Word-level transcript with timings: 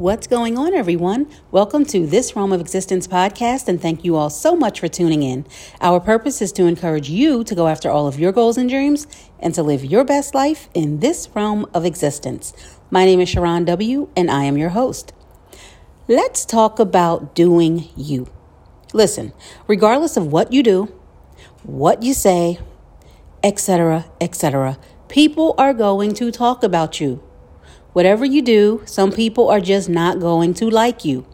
What's 0.00 0.26
going 0.26 0.56
on, 0.56 0.72
everyone? 0.72 1.28
Welcome 1.50 1.84
to 1.84 2.06
this 2.06 2.34
Realm 2.34 2.54
of 2.54 2.60
Existence 2.62 3.06
podcast, 3.06 3.68
and 3.68 3.78
thank 3.78 4.02
you 4.02 4.16
all 4.16 4.30
so 4.30 4.56
much 4.56 4.80
for 4.80 4.88
tuning 4.88 5.22
in. 5.22 5.44
Our 5.82 6.00
purpose 6.00 6.40
is 6.40 6.52
to 6.52 6.64
encourage 6.64 7.10
you 7.10 7.44
to 7.44 7.54
go 7.54 7.68
after 7.68 7.90
all 7.90 8.06
of 8.06 8.18
your 8.18 8.32
goals 8.32 8.56
and 8.56 8.70
dreams 8.70 9.06
and 9.40 9.54
to 9.54 9.62
live 9.62 9.84
your 9.84 10.02
best 10.02 10.34
life 10.34 10.70
in 10.72 11.00
this 11.00 11.28
realm 11.34 11.66
of 11.74 11.84
existence. 11.84 12.54
My 12.90 13.04
name 13.04 13.20
is 13.20 13.28
Sharron 13.28 13.66
W., 13.66 14.08
and 14.16 14.30
I 14.30 14.44
am 14.44 14.56
your 14.56 14.70
host. 14.70 15.12
Let's 16.08 16.46
talk 16.46 16.78
about 16.78 17.34
doing 17.34 17.90
you. 17.94 18.26
Listen, 18.94 19.34
regardless 19.66 20.16
of 20.16 20.32
what 20.32 20.50
you 20.50 20.62
do, 20.62 20.90
what 21.62 22.02
you 22.02 22.14
say, 22.14 22.58
etc., 23.44 24.06
etc., 24.18 24.78
people 25.08 25.54
are 25.58 25.74
going 25.74 26.14
to 26.14 26.30
talk 26.30 26.62
about 26.62 27.02
you. 27.02 27.22
Whatever 27.92 28.24
you 28.24 28.42
do, 28.42 28.82
some 28.86 29.10
people 29.10 29.48
are 29.48 29.60
just 29.60 29.88
not 29.88 30.20
going 30.20 30.54
to 30.54 30.70
like 30.70 31.04
you. 31.04 31.26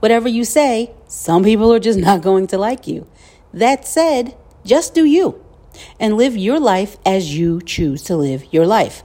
Whatever 0.00 0.28
you 0.28 0.44
say, 0.44 0.92
some 1.08 1.42
people 1.42 1.72
are 1.72 1.78
just 1.78 1.98
not 2.08 2.22
going 2.22 2.46
to 2.48 2.58
like 2.58 2.86
you. 2.86 3.06
That 3.52 3.86
said, 3.86 4.36
just 4.64 4.94
do 4.94 5.04
you 5.04 5.42
and 5.98 6.16
live 6.16 6.36
your 6.36 6.60
life 6.60 6.96
as 7.04 7.36
you 7.36 7.60
choose 7.62 8.02
to 8.04 8.16
live 8.16 8.44
your 8.52 8.66
life. 8.66 9.02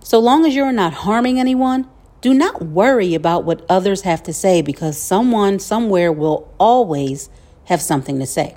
So 0.00 0.18
long 0.18 0.46
as 0.46 0.54
you're 0.54 0.72
not 0.72 0.92
harming 0.92 1.38
anyone, 1.38 1.88
do 2.20 2.34
not 2.34 2.62
worry 2.62 3.14
about 3.14 3.44
what 3.44 3.64
others 3.68 4.02
have 4.02 4.22
to 4.24 4.32
say 4.32 4.62
because 4.62 4.98
someone 4.98 5.58
somewhere 5.58 6.12
will 6.12 6.52
always 6.58 7.30
have 7.66 7.80
something 7.80 8.18
to 8.18 8.26
say. 8.26 8.56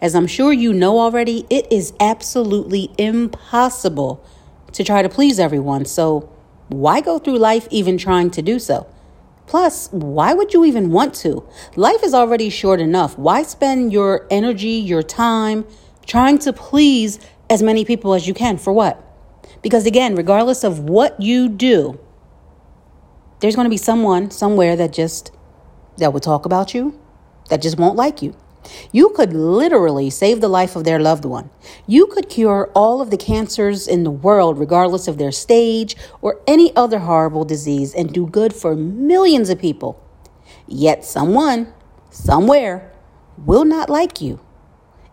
As 0.00 0.14
I'm 0.14 0.26
sure 0.26 0.52
you 0.52 0.72
know 0.72 0.98
already, 0.98 1.46
it 1.48 1.70
is 1.70 1.92
absolutely 2.00 2.90
impossible 2.98 4.24
to 4.72 4.82
try 4.82 5.02
to 5.02 5.08
please 5.08 5.38
everyone. 5.38 5.84
So, 5.84 6.32
why 6.68 7.00
go 7.00 7.18
through 7.18 7.38
life 7.38 7.66
even 7.70 7.98
trying 7.98 8.30
to 8.32 8.42
do 8.42 8.58
so? 8.58 8.86
Plus, 9.46 9.88
why 9.90 10.34
would 10.34 10.52
you 10.52 10.64
even 10.64 10.90
want 10.90 11.14
to? 11.14 11.42
Life 11.74 12.02
is 12.02 12.12
already 12.12 12.50
short 12.50 12.80
enough. 12.80 13.16
Why 13.18 13.42
spend 13.42 13.92
your 13.92 14.26
energy, 14.30 14.72
your 14.72 15.02
time 15.02 15.64
trying 16.06 16.38
to 16.40 16.52
please 16.52 17.18
as 17.48 17.62
many 17.62 17.84
people 17.84 18.12
as 18.12 18.28
you 18.28 18.34
can? 18.34 18.58
For 18.58 18.72
what? 18.72 19.02
Because 19.62 19.86
again, 19.86 20.14
regardless 20.14 20.64
of 20.64 20.80
what 20.80 21.20
you 21.20 21.48
do, 21.48 21.98
there's 23.40 23.56
going 23.56 23.64
to 23.64 23.70
be 23.70 23.78
someone 23.78 24.30
somewhere 24.30 24.76
that 24.76 24.92
just 24.92 25.32
that 25.96 26.12
will 26.12 26.20
talk 26.20 26.44
about 26.44 26.74
you, 26.74 26.98
that 27.48 27.62
just 27.62 27.78
won't 27.78 27.96
like 27.96 28.20
you. 28.22 28.36
You 28.92 29.10
could 29.10 29.32
literally 29.32 30.10
save 30.10 30.40
the 30.40 30.48
life 30.48 30.76
of 30.76 30.84
their 30.84 30.98
loved 30.98 31.24
one. 31.24 31.50
You 31.86 32.06
could 32.06 32.28
cure 32.28 32.70
all 32.74 33.00
of 33.00 33.10
the 33.10 33.16
cancers 33.16 33.86
in 33.86 34.04
the 34.04 34.10
world, 34.10 34.58
regardless 34.58 35.08
of 35.08 35.18
their 35.18 35.32
stage 35.32 35.96
or 36.20 36.40
any 36.46 36.74
other 36.76 37.00
horrible 37.00 37.44
disease, 37.44 37.94
and 37.94 38.12
do 38.12 38.26
good 38.26 38.54
for 38.54 38.74
millions 38.74 39.50
of 39.50 39.58
people. 39.58 40.02
Yet 40.66 41.04
someone, 41.04 41.72
somewhere, 42.10 42.92
will 43.38 43.64
not 43.64 43.88
like 43.88 44.20
you, 44.20 44.40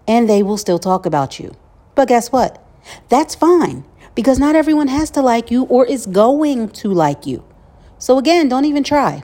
and 0.08 0.30
they 0.30 0.44
will 0.44 0.58
still 0.58 0.80
talk 0.80 1.06
about 1.06 1.39
you. 1.39 1.56
But 1.95 2.08
guess 2.08 2.31
what? 2.31 2.61
That's 3.09 3.36
fine, 3.36 3.86
because 4.16 4.39
not 4.39 4.56
everyone 4.56 4.89
has 4.89 5.09
to 5.11 5.22
like 5.22 5.50
you 5.50 5.64
or 5.64 5.86
is 5.86 6.06
going 6.06 6.70
to 6.70 6.94
like 6.94 7.26
you. 7.26 7.44
So 7.98 8.17
again, 8.17 8.50
don't 8.50 8.66
even 8.66 8.83
try. 8.83 9.23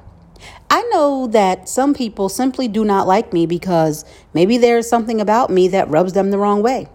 I 0.74 0.84
know 0.84 1.28
that 1.28 1.68
some 1.68 1.94
people 1.94 2.30
simply 2.30 2.70
do 2.70 2.86
not 2.86 3.06
like 3.06 3.34
me 3.34 3.46
because 3.46 4.06
maybe 4.34 4.58
there's 4.58 4.88
something 4.88 5.20
about 5.20 5.50
me 5.50 5.68
that 5.68 5.90
rubs 5.90 6.14
them 6.14 6.32
the 6.32 6.38
wrong 6.38 6.64
way. 6.64 6.88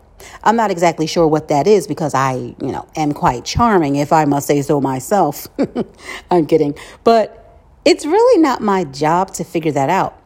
I'm 0.42 0.56
not 0.56 0.70
exactly 0.70 1.06
sure 1.06 1.26
what 1.26 1.48
that 1.48 1.66
is 1.66 1.86
because 1.86 2.14
I, 2.14 2.36
you 2.36 2.72
know, 2.72 2.88
am 2.96 3.12
quite 3.12 3.44
charming, 3.44 3.96
if 3.96 4.14
I 4.14 4.24
must 4.24 4.46
say 4.46 4.62
so 4.62 4.80
myself. 4.80 5.46
I'm 6.30 6.46
kidding. 6.46 6.74
But 7.04 7.62
it's 7.84 8.06
really 8.06 8.40
not 8.40 8.62
my 8.62 8.84
job 8.84 9.34
to 9.34 9.44
figure 9.44 9.72
that 9.72 9.90
out. 9.90 10.18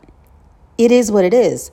It 0.78 0.92
is 0.92 1.10
what 1.10 1.24
it 1.24 1.34
is. 1.34 1.72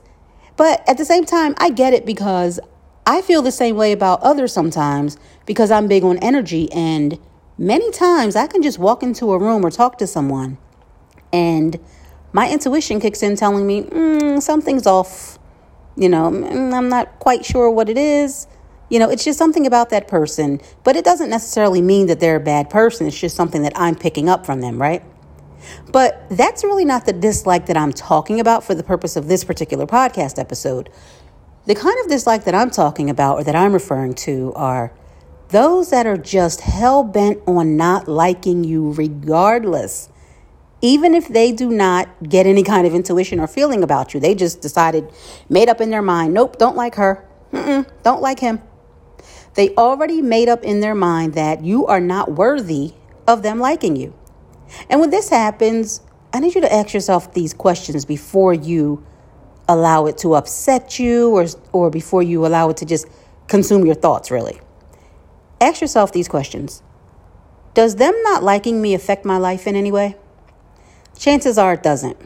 But 0.56 0.84
at 0.90 0.98
the 0.98 1.06
same 1.06 1.26
time, 1.26 1.54
I 1.60 1.70
get 1.70 1.94
it 1.94 2.08
because 2.08 2.60
I 3.06 3.22
feel 3.22 3.44
the 3.44 3.52
same 3.52 3.76
way 3.76 3.92
about 3.92 4.24
others 4.24 4.52
sometimes 4.52 5.16
because 5.46 5.70
I'm 5.70 5.88
big 5.88 6.04
on 6.04 6.18
energy. 6.24 6.72
And 6.72 7.20
many 7.56 7.92
times 7.92 8.36
I 8.36 8.48
can 8.48 8.64
just 8.64 8.80
walk 8.80 9.04
into 9.04 9.32
a 9.32 9.38
room 9.38 9.64
or 9.64 9.70
talk 9.70 10.00
to 10.00 10.08
someone 10.08 10.58
and 11.32 11.80
my 12.34 12.50
intuition 12.50 13.00
kicks 13.00 13.24
in 13.24 13.36
telling 13.36 13.66
me 13.66 13.84
mm, 13.84 14.42
something's 14.42 14.86
off 14.86 15.40
you 15.96 16.10
know 16.10 16.30
mm, 16.30 16.74
i'm 16.74 16.90
not 16.90 17.20
quite 17.20 17.46
sure 17.46 17.70
what 17.70 17.90
it 17.90 17.98
is. 17.98 18.48
You 18.90 19.00
know 19.00 19.10
it's 19.10 19.26
just 19.26 19.38
something 19.38 19.68
about 19.68 19.90
that 19.90 20.08
person. 20.08 20.62
But 20.84 20.96
it 20.96 21.04
doesn't 21.04 21.30
necessarily 21.30 21.82
mean 21.82 22.08
that 22.08 22.20
they're 22.22 22.38
a 22.38 22.40
bad 22.40 22.70
person. 22.70 23.06
It's 23.06 23.20
just 23.20 23.36
something 23.36 23.64
that 23.64 23.74
i'm 23.76 23.96
picking 23.96 24.30
up 24.30 24.46
from 24.46 24.62
them 24.62 24.82
right? 24.82 25.04
But 25.92 26.26
that's 26.30 26.64
really 26.64 26.86
not 26.86 27.06
the 27.06 27.14
dislike 27.14 27.66
that 27.66 27.78
i'm 27.78 27.92
talking 27.92 28.40
about 28.40 28.64
for 28.64 28.76
the 28.76 28.84
purpose 28.84 29.16
of 29.16 29.28
this 29.28 29.44
particular 29.44 29.86
podcast 29.86 30.40
episode. 30.40 30.90
The 31.66 31.76
kind 31.76 31.98
of 32.02 32.08
dislike 32.08 32.46
that 32.46 32.56
i'm 32.56 32.70
talking 32.70 33.10
about 33.10 33.40
or 33.40 33.44
that 33.44 33.56
i'm 33.56 33.74
referring 33.74 34.14
to 34.28 34.54
are 34.56 34.94
those 35.50 35.90
that 35.90 36.06
are 36.06 36.18
just 36.18 36.62
hell 36.62 37.04
bent 37.04 37.42
on 37.48 37.78
not 37.78 38.08
liking 38.08 38.64
you 38.64 38.92
regardless 38.94 40.10
even 40.82 41.16
if 41.16 41.28
they 41.28 41.52
do 41.52 41.70
not 41.70 42.08
get 42.24 42.46
any 42.46 42.64
kind 42.64 42.86
of 42.86 42.94
intuition 42.94 43.40
or 43.40 43.48
feeling 43.48 43.84
about 43.84 44.14
you, 44.14 44.20
they 44.20 44.36
just 44.36 44.62
decided, 44.62 45.12
made 45.50 45.70
up 45.70 45.82
in 45.82 45.90
their 45.90 46.02
mind, 46.02 46.34
nope, 46.34 46.58
don't 46.58 46.76
like 46.76 46.96
her, 46.96 47.26
Mm-mm, 47.52 47.90
don't 48.04 48.22
like 48.22 48.40
him. 48.40 48.62
They 49.56 49.74
already 49.76 50.22
made 50.22 50.50
up 50.50 50.64
in 50.64 50.82
their 50.82 50.94
mind 50.94 51.34
that 51.34 51.64
you 51.64 51.88
are 51.88 52.00
not 52.00 52.34
worthy 52.34 52.94
of 53.26 53.42
them 53.42 53.60
liking 53.60 53.96
you. 53.96 54.14
And 54.90 55.00
when 55.00 55.10
this 55.10 55.30
happens, 55.30 56.02
I 56.32 56.40
need 56.40 56.54
you 56.54 56.62
to 56.62 56.72
ask 56.72 56.94
yourself 56.94 57.34
these 57.34 57.54
questions 57.54 58.06
before 58.06 58.54
you 58.54 59.04
allow 59.68 60.06
it 60.06 60.18
to 60.20 60.36
upset 60.36 61.00
you 61.00 61.32
or, 61.32 61.48
or 61.72 61.90
before 61.90 62.22
you 62.22 62.46
allow 62.46 62.70
it 62.70 62.78
to 62.78 62.86
just 62.86 63.08
consume 63.48 63.86
your 63.86 63.96
thoughts, 63.96 64.30
really. 64.30 64.60
Ask 65.60 65.82
yourself 65.82 66.12
these 66.12 66.28
questions 66.28 66.84
Does 67.74 67.96
them 67.96 68.14
not 68.24 68.44
liking 68.44 68.82
me 68.82 68.94
affect 68.94 69.26
my 69.26 69.38
life 69.38 69.66
in 69.66 69.76
any 69.76 69.92
way? 69.92 70.16
Chances 71.18 71.58
are 71.58 71.74
it 71.74 71.84
doesn't. 71.84 72.18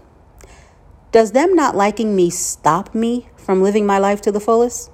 Does 1.12 1.32
them 1.32 1.56
not 1.56 1.76
liking 1.76 2.16
me 2.16 2.30
stop 2.30 2.94
me 2.94 3.30
from 3.38 3.62
living 3.62 3.86
my 3.86 3.98
life 3.98 4.22
to 4.22 4.32
the 4.32 4.40
fullest? 4.40 4.92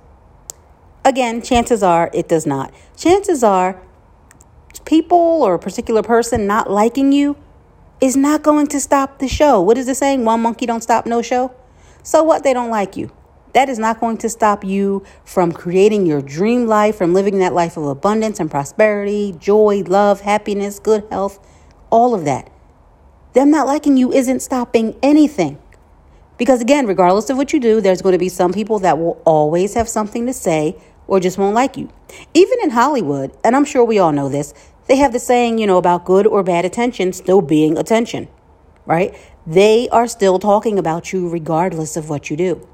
Again, 1.04 1.42
chances 1.42 1.84
are 1.84 2.10
it 2.14 2.28
does 2.28 2.46
not. 2.46 2.74
Chances 2.96 3.44
are 3.44 3.82
people 4.86 5.18
or 5.18 5.56
a 5.56 5.60
particular 5.60 6.04
person 6.04 6.48
not 6.48 6.70
liking 6.70 7.12
you 7.12 7.38
is 8.00 8.16
not 8.16 8.44
going 8.44 8.68
to 8.68 8.80
stop 8.80 9.20
the 9.20 9.28
show. 9.28 9.62
What 9.62 9.78
is 9.78 9.88
the 9.88 9.96
saying? 9.96 10.26
One 10.26 10.42
monkey 10.42 10.66
don't 10.66 10.82
stop 10.82 11.06
no 11.06 11.22
show. 11.22 11.54
So 12.04 12.24
what? 12.24 12.44
They 12.44 12.54
don't 12.54 12.70
like 12.70 12.96
you. 12.96 13.12
That 13.54 13.70
is 13.70 13.80
not 13.80 14.00
going 14.00 14.18
to 14.20 14.30
stop 14.30 14.64
you 14.64 15.04
from 15.26 15.52
creating 15.52 16.06
your 16.06 16.22
dream 16.22 16.68
life, 16.68 16.96
from 16.98 17.14
living 17.14 17.40
that 17.40 17.54
life 17.54 17.78
of 17.78 17.86
abundance 17.86 18.40
and 18.40 18.52
prosperity, 18.52 19.36
joy, 19.40 19.84
love, 19.88 20.22
happiness, 20.22 20.80
good 20.80 21.06
health, 21.10 21.40
all 21.90 22.14
of 22.14 22.26
that. 22.26 22.52
Them 23.34 23.52
not 23.52 23.68
liking 23.68 23.98
you 23.98 24.12
isn't 24.12 24.42
stopping 24.42 24.96
anything. 25.04 25.60
Because 26.38 26.62
again, 26.62 26.86
regardless 26.86 27.30
of 27.30 27.38
what 27.38 27.52
you 27.52 27.60
do, 27.60 27.82
there's 27.82 28.02
going 28.02 28.14
to 28.14 28.20
be 28.20 28.30
some 28.30 28.54
people 28.54 28.80
that 28.80 28.98
will 28.98 29.22
always 29.26 29.74
have 29.74 29.90
something 29.90 30.26
to 30.28 30.34
say 30.34 30.76
or 31.08 31.20
just 31.20 31.38
won't 31.38 31.56
like 31.56 31.78
you. 31.78 31.90
Even 32.34 32.58
in 32.64 32.72
Hollywood, 32.72 33.36
and 33.44 33.56
I'm 33.56 33.66
sure 33.66 33.84
we 33.84 33.98
all 33.98 34.12
know 34.12 34.30
this, 34.30 34.54
they 34.88 34.98
have 34.98 35.14
the 35.14 35.20
saying, 35.20 35.58
you 35.58 35.68
know, 35.68 35.78
about 35.78 36.06
good 36.06 36.28
or 36.28 36.44
bad 36.44 36.66
attention 36.66 37.14
still 37.14 37.42
being 37.42 37.78
attention, 37.78 38.28
right? 38.86 39.16
They 39.46 39.90
are 39.90 40.08
still 40.08 40.40
talking 40.40 40.78
about 40.78 41.12
you 41.12 41.28
regardless 41.28 41.98
of 41.98 42.10
what 42.10 42.30
you 42.30 42.38
do. 42.38 42.68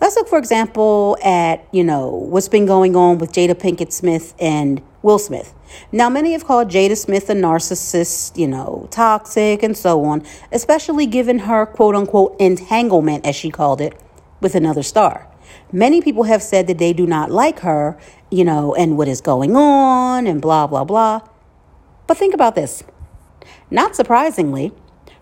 Let's 0.00 0.14
look, 0.16 0.28
for 0.28 0.38
example, 0.38 1.16
at, 1.24 1.66
you 1.72 1.82
know, 1.82 2.08
what's 2.08 2.48
been 2.48 2.66
going 2.66 2.96
on 2.96 3.18
with 3.18 3.32
Jada 3.32 3.54
Pinkett 3.54 3.92
Smith 3.92 4.34
and 4.38 4.82
Will 5.02 5.18
Smith. 5.18 5.54
Now, 5.92 6.10
many 6.10 6.32
have 6.32 6.44
called 6.44 6.68
Jada 6.68 6.96
Smith 6.96 7.30
a 7.30 7.34
narcissist, 7.34 8.36
you 8.36 8.46
know, 8.46 8.86
toxic, 8.90 9.62
and 9.62 9.76
so 9.76 10.04
on, 10.04 10.22
especially 10.52 11.06
given 11.06 11.40
her 11.40 11.64
quote 11.64 11.94
unquote 11.94 12.36
entanglement, 12.38 13.24
as 13.24 13.34
she 13.34 13.50
called 13.50 13.80
it, 13.80 13.98
with 14.40 14.54
another 14.54 14.82
star. 14.82 15.26
Many 15.72 16.02
people 16.02 16.24
have 16.24 16.42
said 16.42 16.66
that 16.66 16.78
they 16.78 16.92
do 16.92 17.06
not 17.06 17.30
like 17.30 17.60
her, 17.60 17.98
you 18.30 18.44
know, 18.44 18.74
and 18.74 18.98
what 18.98 19.08
is 19.08 19.20
going 19.20 19.56
on, 19.56 20.26
and 20.26 20.42
blah, 20.42 20.66
blah, 20.66 20.84
blah. 20.84 21.20
But 22.06 22.18
think 22.18 22.34
about 22.34 22.54
this. 22.54 22.82
Not 23.70 23.96
surprisingly, 23.96 24.72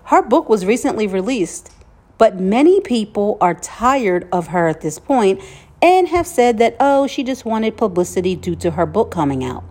her 0.05 0.23
book 0.23 0.49
was 0.49 0.65
recently 0.65 1.07
released, 1.07 1.71
but 2.17 2.41
many 2.41 2.81
people 2.81 3.37
are 3.41 3.55
tired 3.55 4.27
of 4.33 4.49
her 4.49 4.67
at 4.69 4.81
this 4.81 4.99
point 4.99 5.41
and 5.81 6.09
have 6.09 6.27
said 6.27 6.59
that, 6.59 6.77
oh, 6.81 7.07
she 7.07 7.23
just 7.23 7.45
wanted 7.45 7.77
publicity 7.77 8.35
due 8.35 8.57
to 8.57 8.73
her 8.73 8.87
book 8.87 9.11
coming 9.11 9.45
out. 9.45 9.65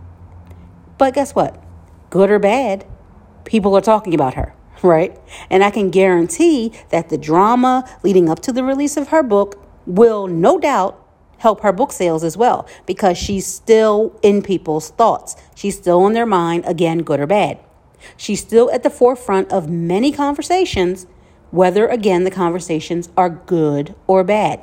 But 0.98 1.14
guess 1.14 1.36
what? 1.36 1.62
Good 2.10 2.32
or 2.32 2.40
bad, 2.40 2.86
people 3.44 3.76
are 3.76 3.82
talking 3.82 4.14
about 4.14 4.36
her, 4.36 4.56
right? 4.82 5.18
And 5.50 5.64
I 5.64 5.72
can 5.72 5.90
guarantee 5.90 6.72
that 6.90 7.10
the 7.10 7.18
drama 7.18 7.88
leading 8.04 8.30
up 8.30 8.40
to 8.42 8.52
the 8.52 8.64
release 8.64 8.98
of 8.98 9.10
her 9.10 9.24
book 9.24 9.62
will 9.86 10.28
no 10.28 10.60
doubt 10.60 11.04
help 11.40 11.62
her 11.62 11.72
book 11.72 11.92
sales 11.92 12.24
as 12.24 12.36
well 12.36 12.68
because 12.86 13.18
she's 13.18 13.46
still 13.46 14.18
in 14.22 14.42
people's 14.42 14.90
thoughts. 14.92 15.36
She's 15.56 15.78
still 15.78 16.06
in 16.08 16.14
their 16.14 16.26
mind, 16.26 16.64
again, 16.66 17.00
good 17.00 17.20
or 17.20 17.28
bad. 17.28 17.60
She's 18.16 18.40
still 18.40 18.72
at 18.72 18.84
the 18.84 18.90
forefront 18.90 19.52
of 19.52 19.70
many 19.70 20.12
conversations, 20.12 21.08
whether 21.52 21.88
again 21.88 22.24
the 22.24 22.32
conversations 22.32 23.10
are 23.18 23.30
good 23.30 23.96
or 24.08 24.24
bad. 24.24 24.62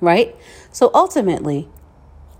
Right? 0.00 0.36
So 0.70 0.90
ultimately, 0.94 1.68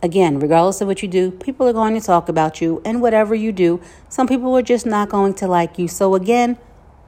again, 0.02 0.38
regardless 0.38 0.80
of 0.80 0.88
what 0.88 1.02
you 1.02 1.08
do, 1.08 1.30
people 1.30 1.66
are 1.66 1.72
going 1.72 1.94
to 1.94 2.04
talk 2.04 2.28
about 2.28 2.60
you, 2.60 2.80
and 2.84 3.02
whatever 3.02 3.34
you 3.34 3.52
do, 3.52 3.80
some 4.08 4.26
people 4.26 4.56
are 4.56 4.62
just 4.62 4.86
not 4.86 5.08
going 5.08 5.34
to 5.34 5.46
like 5.46 5.78
you. 5.78 5.88
So 5.88 6.14
again, 6.14 6.58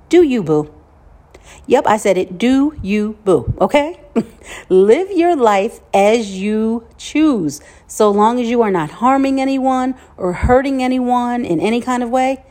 do 0.08 0.23
you, 0.23 0.43
boo. 0.43 0.75
Yep, 1.67 1.87
I 1.87 1.97
said 1.97 2.19
it. 2.19 2.38
Do 2.38 2.76
you, 2.82 3.19
boo. 3.25 3.55
Okay? 3.61 4.00
Live 4.69 5.11
your 5.11 5.37
life 5.37 5.81
as 5.94 6.38
you 6.41 6.87
choose. 6.97 7.61
So 7.87 8.11
long 8.11 8.41
as 8.41 8.49
you 8.49 8.62
are 8.62 8.70
not 8.70 8.91
harming 8.91 9.41
anyone 9.41 9.94
or 10.17 10.32
hurting 10.32 10.82
anyone 10.82 11.44
in 11.44 11.61
any 11.61 11.81
kind 11.81 12.02
of 12.02 12.11
way, 12.11 12.44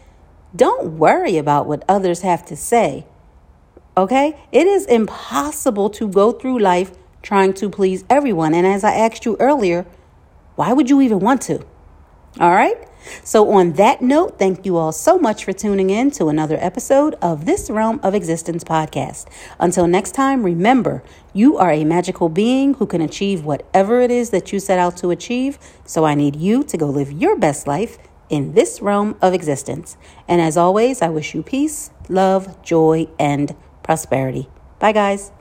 don't 0.56 0.98
worry 0.98 1.38
about 1.38 1.68
what 1.68 1.84
others 1.88 2.22
have 2.22 2.46
to 2.46 2.56
say. 2.56 3.06
Okay? 3.96 4.40
It 4.52 4.68
is 4.68 4.86
impossible 4.86 5.90
to 5.92 6.08
go 6.08 6.32
through 6.32 6.60
life 6.60 6.92
trying 7.22 7.54
to 7.54 7.70
please 7.70 8.04
everyone. 8.10 8.54
And 8.54 8.66
as 8.66 8.84
I 8.84 8.94
asked 8.94 9.26
you 9.26 9.38
earlier, 9.40 9.86
why 10.56 10.74
would 10.74 10.90
you 10.90 11.02
even 11.02 11.20
want 11.20 11.42
to? 11.44 11.66
All 12.40 12.52
right? 12.52 12.78
So, 13.24 13.50
on 13.52 13.74
that 13.74 14.02
note, 14.02 14.38
thank 14.38 14.66
you 14.66 14.78
all 14.78 14.92
so 14.92 15.18
much 15.18 15.46
for 15.46 15.54
tuning 15.54 15.90
in 15.90 16.12
to 16.12 16.28
another 16.28 16.58
episode 16.60 17.16
of 17.22 17.46
This 17.46 17.70
Realm 17.70 18.00
of 18.04 18.14
Existence 18.14 18.64
podcast. 18.64 19.26
Until 19.60 19.88
next 19.88 20.12
time, 20.12 20.44
remember, 20.44 21.02
you 21.34 21.58
are 21.58 21.72
a 21.72 21.86
magical 21.86 22.30
being 22.30 22.74
who 22.76 22.86
can 22.86 23.02
achieve 23.02 23.46
whatever 23.46 24.02
it 24.02 24.12
is 24.12 24.32
that 24.32 24.52
you 24.52 24.60
set 24.60 24.80
out 24.80 24.98
to 24.98 25.12
achieve. 25.12 25.58
So, 25.86 26.06
I 26.06 26.14
need 26.14 26.36
you 26.36 26.64
to 26.66 26.78
go 26.78 26.88
live 26.88 27.12
your 27.12 27.38
best 27.38 27.68
life 27.68 27.98
in 28.30 28.54
this 28.54 28.82
realm 28.82 29.18
of 29.22 29.34
existence. 29.34 29.98
And 30.28 30.42
as 30.42 30.58
always, 30.58 31.02
I 31.02 31.10
wish 31.10 31.34
you 31.34 31.42
peace, 31.42 31.92
love, 32.10 32.62
joy, 32.62 33.08
and 33.18 33.56
prosperity. 33.82 34.50
Bye, 34.78 34.92
guys. 34.92 35.32